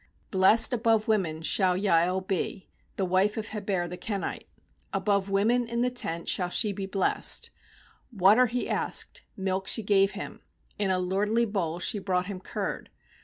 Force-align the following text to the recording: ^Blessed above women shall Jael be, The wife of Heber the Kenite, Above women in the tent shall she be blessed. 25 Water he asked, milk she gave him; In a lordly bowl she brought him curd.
^Blessed 0.31 0.73
above 0.73 1.07
women 1.07 1.43
shall 1.43 1.77
Jael 1.77 2.21
be, 2.21 2.67
The 2.95 3.05
wife 3.05 3.37
of 3.37 3.49
Heber 3.49 3.87
the 3.87 3.97
Kenite, 3.97 4.47
Above 4.91 5.29
women 5.29 5.67
in 5.67 5.81
the 5.83 5.91
tent 5.91 6.27
shall 6.27 6.49
she 6.49 6.73
be 6.73 6.87
blessed. 6.87 7.51
25 8.09 8.21
Water 8.21 8.45
he 8.47 8.67
asked, 8.67 9.21
milk 9.37 9.67
she 9.67 9.83
gave 9.83 10.13
him; 10.13 10.41
In 10.79 10.89
a 10.89 10.97
lordly 10.97 11.45
bowl 11.45 11.77
she 11.77 11.99
brought 11.99 12.25
him 12.25 12.39
curd. 12.39 12.89